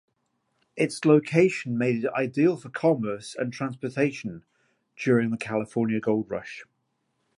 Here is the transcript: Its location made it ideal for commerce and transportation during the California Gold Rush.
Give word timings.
Its 0.75 1.05
location 1.05 1.77
made 1.77 2.03
it 2.05 2.09
ideal 2.15 2.57
for 2.57 2.71
commerce 2.71 3.35
and 3.37 3.53
transportation 3.53 4.43
during 4.95 5.29
the 5.29 5.37
California 5.37 5.99
Gold 5.99 6.27
Rush. 6.31 6.65